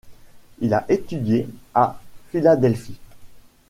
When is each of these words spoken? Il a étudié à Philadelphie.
Il 0.61 0.73
a 0.73 0.83
étudié 0.89 1.47
à 1.75 2.01
Philadelphie. 2.31 2.97